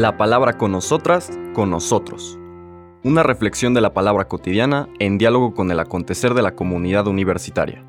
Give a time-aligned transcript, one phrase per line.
[0.00, 2.38] La palabra con nosotras, con nosotros.
[3.04, 7.84] Una reflexión de la palabra cotidiana en diálogo con el acontecer de la comunidad universitaria.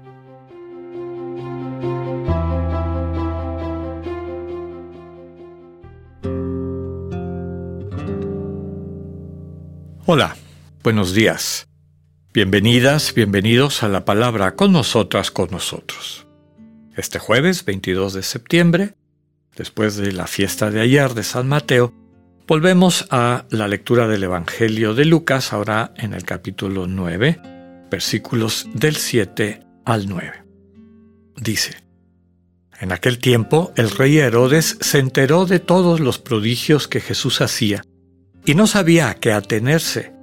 [10.06, 10.36] Hola,
[10.84, 11.70] buenos días.
[12.34, 16.28] Bienvenidas, bienvenidos a la palabra con nosotras, con nosotros.
[16.98, 18.96] Este jueves 22 de septiembre
[19.56, 21.94] después de la fiesta de ayer de San Mateo,
[22.48, 27.40] volvemos a la lectura del Evangelio de Lucas, ahora en el capítulo 9,
[27.90, 30.44] versículos del 7 al 9.
[31.38, 31.78] Dice,
[32.80, 37.84] En aquel tiempo el rey Herodes se enteró de todos los prodigios que Jesús hacía
[38.46, 40.14] y no sabía a qué atenerse,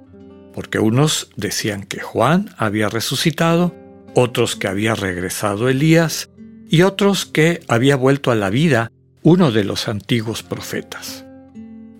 [0.53, 3.73] porque unos decían que Juan había resucitado,
[4.13, 6.29] otros que había regresado Elías,
[6.69, 8.91] y otros que había vuelto a la vida
[9.23, 11.25] uno de los antiguos profetas.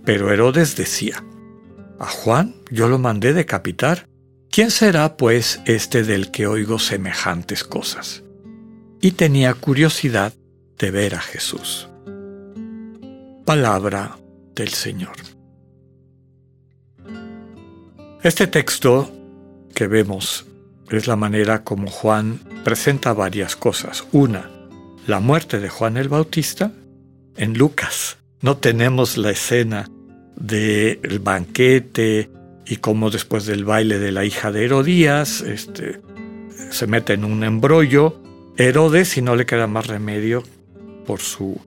[0.09, 1.23] Pero Herodes decía,
[1.99, 4.07] A Juan yo lo mandé decapitar.
[4.49, 8.23] ¿Quién será, pues, este del que oigo semejantes cosas?
[9.01, 10.33] Y tenía curiosidad
[10.79, 11.89] de ver a Jesús.
[13.45, 14.17] Palabra
[14.55, 15.13] del Señor.
[18.23, 19.11] Este texto
[19.75, 20.47] que vemos
[20.89, 24.07] es la manera como Juan presenta varias cosas.
[24.11, 24.49] Una,
[25.05, 26.71] la muerte de Juan el Bautista
[27.38, 28.17] en Lucas.
[28.41, 29.88] No tenemos la escena
[30.39, 32.29] del banquete
[32.65, 36.01] y cómo después del baile de la hija de Herodías este,
[36.71, 38.21] se mete en un embrollo.
[38.57, 40.43] Herodes, y no le queda más remedio
[41.05, 41.61] por su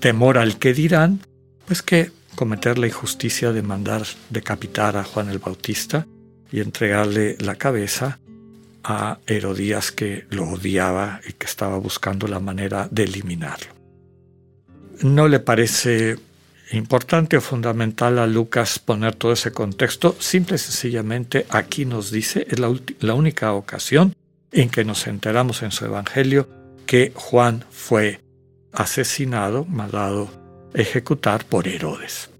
[0.00, 1.20] temor al que dirán,
[1.66, 6.06] pues que cometer la injusticia de mandar decapitar a Juan el Bautista
[6.52, 8.18] y entregarle la cabeza
[8.84, 13.76] a Herodías que lo odiaba y que estaba buscando la manera de eliminarlo
[15.02, 16.16] no le parece
[16.72, 22.46] importante o fundamental a Lucas poner todo ese contexto, simple y sencillamente aquí nos dice,
[22.50, 24.14] es la, única ocasión
[24.52, 26.48] en que nos enteramos en su Evangelio
[26.86, 28.20] que Juan fue
[28.72, 30.28] asesinado, mandado
[30.74, 32.30] ejecutar por Herodes.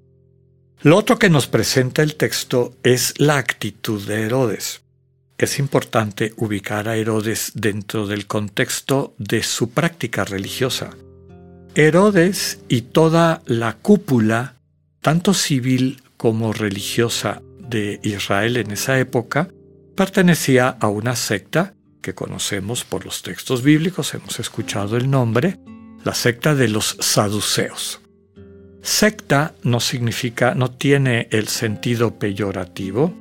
[0.82, 4.82] Lo otro que nos presenta el texto es la actitud de Herodes.
[5.38, 10.96] Es importante ubicar a Herodes dentro del contexto de su práctica religiosa.
[11.78, 14.54] Herodes y toda la cúpula,
[15.02, 19.50] tanto civil como religiosa de Israel en esa época,
[19.94, 25.58] pertenecía a una secta que conocemos por los textos bíblicos, hemos escuchado el nombre,
[26.02, 28.00] la secta de los saduceos.
[28.80, 33.14] Secta no significa, no tiene el sentido peyorativo.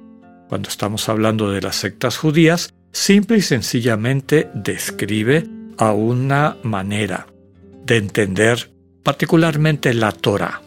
[0.48, 5.46] Cuando estamos hablando de las sectas judías, simple y sencillamente describe
[5.78, 7.28] a una manera,
[7.86, 8.72] de entender
[9.04, 10.62] particularmente la Torah.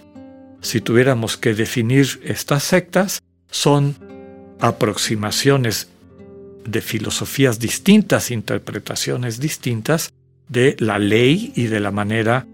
[0.60, 3.20] Si tuviéramos que definir estas sectas,
[3.50, 3.96] son
[4.60, 5.88] aproximaciones
[6.64, 10.12] de filosofías distintas, interpretaciones distintas
[10.48, 12.46] de la ley y de la manera,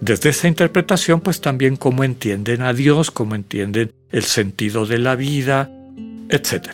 [0.00, 5.14] desde esa interpretación, pues también cómo entienden a Dios, cómo entienden el sentido de la
[5.14, 5.70] vida,
[6.28, 6.70] etc.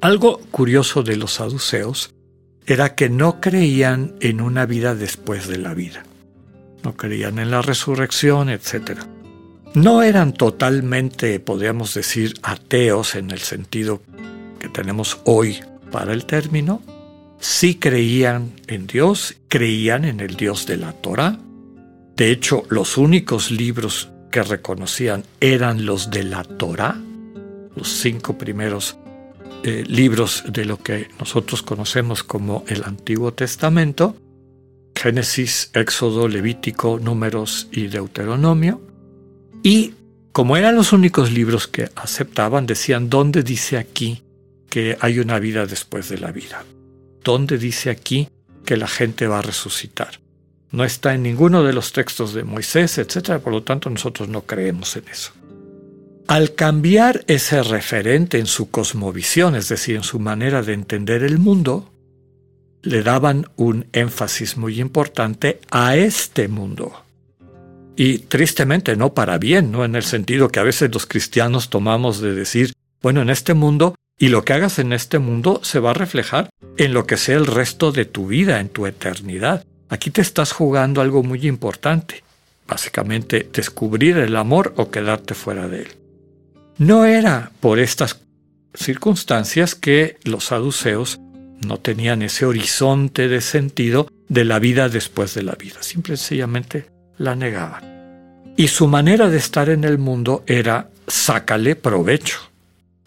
[0.00, 2.14] Algo curioso de los saduceos
[2.66, 6.04] era que no creían en una vida después de la vida
[6.84, 9.00] no creían en la resurrección, etc.
[9.74, 14.02] No eran totalmente, podríamos decir, ateos en el sentido
[14.58, 16.82] que tenemos hoy para el término.
[17.40, 21.38] Sí creían en Dios, creían en el Dios de la Torah.
[22.16, 26.96] De hecho, los únicos libros que reconocían eran los de la Torah,
[27.74, 28.96] los cinco primeros
[29.64, 34.16] eh, libros de lo que nosotros conocemos como el Antiguo Testamento,
[35.04, 38.80] Génesis, Éxodo, Levítico, Números y Deuteronomio.
[39.62, 39.92] Y
[40.32, 44.22] como eran los únicos libros que aceptaban, decían, ¿dónde dice aquí
[44.70, 46.64] que hay una vida después de la vida?
[47.22, 48.30] ¿Dónde dice aquí
[48.64, 50.20] que la gente va a resucitar?
[50.70, 53.42] No está en ninguno de los textos de Moisés, etc.
[53.42, 55.32] Por lo tanto, nosotros no creemos en eso.
[56.28, 61.38] Al cambiar ese referente en su cosmovisión, es decir, en su manera de entender el
[61.38, 61.90] mundo,
[62.84, 67.02] le daban un énfasis muy importante a este mundo.
[67.96, 69.84] Y tristemente no para bien, ¿no?
[69.84, 72.72] En el sentido que a veces los cristianos tomamos de decir,
[73.02, 76.50] bueno, en este mundo, y lo que hagas en este mundo se va a reflejar
[76.76, 79.64] en lo que sea el resto de tu vida, en tu eternidad.
[79.88, 82.22] Aquí te estás jugando algo muy importante.
[82.66, 85.88] Básicamente, descubrir el amor o quedarte fuera de él.
[86.78, 88.20] No era por estas
[88.74, 91.20] circunstancias que los saduceos
[91.64, 96.86] no tenían ese horizonte de sentido de la vida después de la vida, simple sencillamente
[97.18, 97.94] la negaban.
[98.56, 102.38] Y su manera de estar en el mundo era sácale provecho.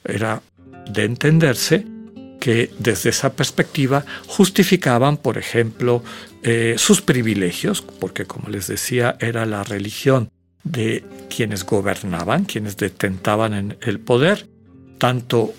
[0.03, 0.41] Era
[0.91, 1.85] de entenderse
[2.39, 6.03] que desde esa perspectiva justificaban, por ejemplo,
[6.43, 10.29] eh, sus privilegios, porque como les decía, era la religión
[10.63, 14.47] de quienes gobernaban, quienes detentaban en el poder,
[14.97, 15.53] tanto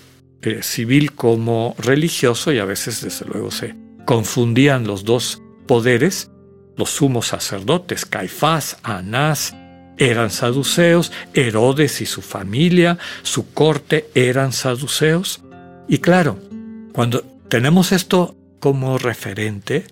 [0.61, 3.75] civil como religioso, y a veces desde luego se
[4.05, 6.31] confundían los dos poderes,
[6.77, 9.55] los sumos sacerdotes, Caifás, Anás,
[9.97, 15.43] eran saduceos, Herodes y su familia, su corte eran saduceos.
[15.87, 16.39] Y claro,
[16.93, 19.85] cuando tenemos esto como referente,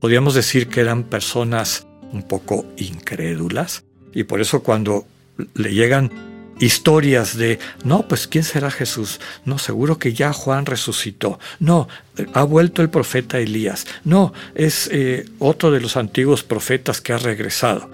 [0.00, 5.06] podríamos decir que eran personas un poco incrédulas, y por eso cuando
[5.54, 6.10] le llegan
[6.58, 9.20] historias de, no, pues ¿quién será Jesús?
[9.44, 11.38] No, seguro que ya Juan resucitó.
[11.58, 11.88] No,
[12.32, 13.86] ha vuelto el profeta Elías.
[14.04, 17.90] No, es eh, otro de los antiguos profetas que ha regresado.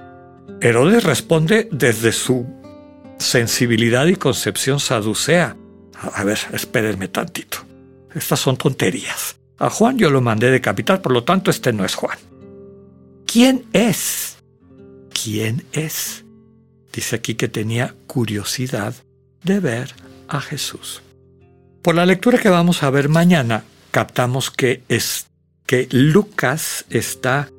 [0.60, 2.46] Herodes responde desde su
[3.18, 5.56] sensibilidad y concepción saducea.
[6.14, 7.58] A ver, espérenme tantito.
[8.14, 9.36] Estas son tonterías.
[9.58, 12.18] A Juan yo lo mandé de capital, por lo tanto este no es Juan.
[13.26, 14.38] ¿Quién es?
[15.12, 16.24] ¿Quién es?
[16.92, 18.94] Dice aquí que tenía curiosidad
[19.44, 19.94] de ver
[20.28, 21.02] a Jesús.
[21.82, 25.26] Por la lectura que vamos a ver mañana, captamos que es
[25.66, 27.50] que Lucas está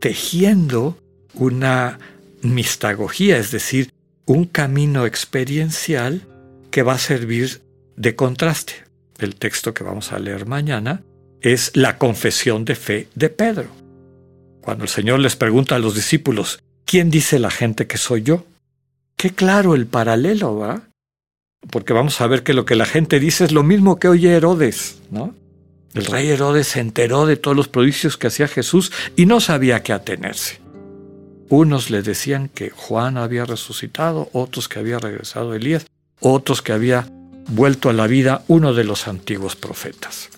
[0.00, 0.98] tejiendo
[1.34, 1.98] una
[2.42, 3.92] mistagogía, es decir,
[4.26, 6.22] un camino experiencial
[6.70, 7.62] que va a servir
[7.96, 8.84] de contraste.
[9.18, 11.02] El texto que vamos a leer mañana
[11.40, 13.68] es la confesión de fe de Pedro.
[14.60, 18.44] Cuando el Señor les pregunta a los discípulos, ¿quién dice la gente que soy yo?
[19.20, 20.80] Qué claro el paralelo, ¿va?
[21.70, 24.30] Porque vamos a ver que lo que la gente dice es lo mismo que oye
[24.30, 25.34] Herodes, ¿no?
[25.92, 29.82] El rey Herodes se enteró de todos los prodigios que hacía Jesús y no sabía
[29.82, 30.62] qué atenerse.
[31.50, 35.84] Unos le decían que Juan había resucitado, otros que había regresado Elías,
[36.20, 37.06] otros que había
[37.46, 40.30] vuelto a la vida uno de los antiguos profetas.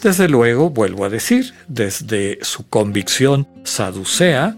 [0.00, 4.56] Desde luego, vuelvo a decir, desde su convicción saducea,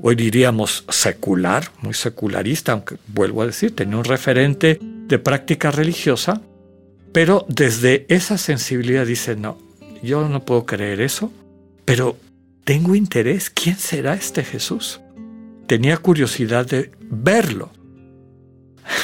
[0.00, 6.40] hoy diríamos secular, muy secularista, aunque vuelvo a decir, tenía un referente de práctica religiosa,
[7.12, 9.58] pero desde esa sensibilidad dice, no,
[10.02, 11.32] yo no puedo creer eso,
[11.84, 12.16] pero
[12.64, 15.00] tengo interés, ¿quién será este Jesús?
[15.66, 17.70] tenía curiosidad de verlo.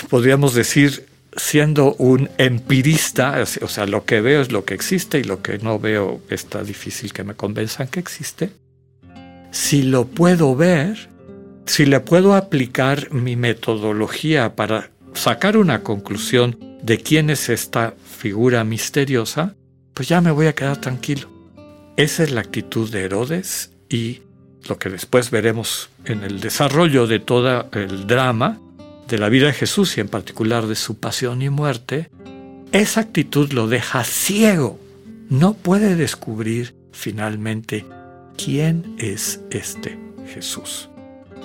[0.08, 5.24] Podríamos decir, siendo un empirista, o sea, lo que veo es lo que existe y
[5.24, 8.50] lo que no veo está difícil que me convenzan que existe.
[9.50, 11.08] Si lo puedo ver,
[11.66, 18.64] si le puedo aplicar mi metodología para sacar una conclusión de quién es esta figura
[18.64, 19.54] misteriosa,
[19.94, 21.28] pues ya me voy a quedar tranquilo.
[21.96, 24.22] Esa es la actitud de Herodes y
[24.68, 28.60] lo que después veremos en el desarrollo de todo el drama
[29.08, 32.10] de la vida de Jesús y en particular de su pasión y muerte,
[32.72, 34.78] esa actitud lo deja ciego.
[35.28, 37.84] No puede descubrir finalmente
[38.44, 39.98] quién es este
[40.32, 40.88] Jesús.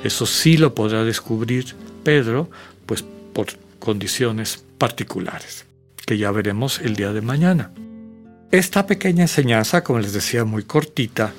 [0.04, 2.50] Eso sí lo podrá descubrir Pedro,
[2.86, 3.04] pues
[3.34, 3.48] por
[3.80, 5.66] condiciones particulares,
[6.06, 7.72] que ya veremos el día de mañana.
[8.52, 11.34] Esta pequeña enseñanza, como les decía, muy cortita,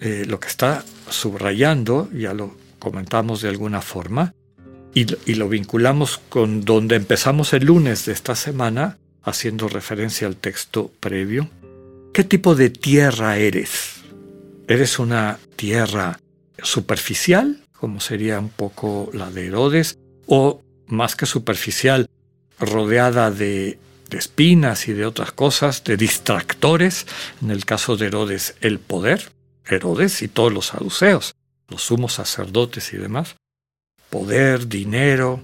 [0.00, 4.34] eh, lo que está subrayando, ya lo comentamos de alguna forma,
[4.94, 10.36] y, y, lo vinculamos con donde empezamos el lunes de esta semana, haciendo referencia al
[10.36, 11.48] texto previo.
[12.12, 13.99] ¿Qué tipo de tierra eres?
[14.70, 16.20] ¿Eres una tierra
[16.62, 22.08] superficial, como sería un poco la de Herodes, o más que superficial,
[22.60, 23.80] rodeada de,
[24.12, 27.06] espinas y de otras cosas, de distractores,
[27.42, 29.32] en el caso de Herodes el poder,
[29.66, 31.34] Herodes y todos los saduceos,
[31.66, 33.34] los sumos sacerdotes y demás,
[34.08, 35.40] poder, dinero,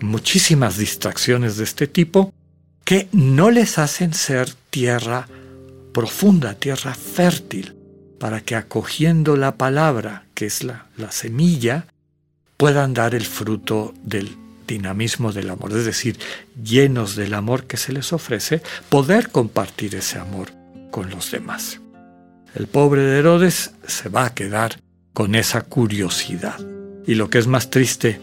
[0.00, 2.32] muchísimas distracciones de este tipo
[2.84, 5.26] que no les hacen ser tierra
[5.92, 7.74] profunda, tierra fértil,
[8.18, 11.86] para que acogiendo la palabra, que es la, la semilla,
[12.56, 16.18] puedan dar el fruto del dinamismo del amor, es decir,
[16.62, 20.50] llenos del amor que se les ofrece, poder compartir ese amor
[20.90, 21.80] con los demás.
[22.54, 24.80] El pobre de Herodes se va a quedar
[25.12, 26.58] con esa curiosidad.
[27.06, 28.20] Y lo que es más triste,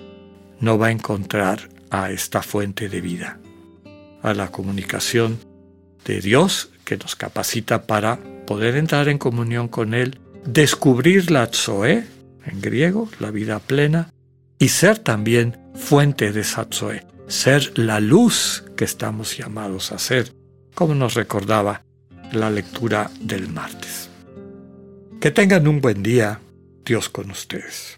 [0.59, 3.39] no va a encontrar a esta fuente de vida,
[4.21, 5.39] a la comunicación
[6.05, 12.05] de Dios que nos capacita para poder entrar en comunión con Él, descubrir la Tzoe,
[12.45, 14.11] en griego, la vida plena,
[14.59, 20.33] y ser también fuente de esa Tzoe, ser la luz que estamos llamados a ser,
[20.73, 21.83] como nos recordaba
[22.31, 24.09] la lectura del martes.
[25.19, 26.39] Que tengan un buen día,
[26.85, 27.97] Dios con ustedes.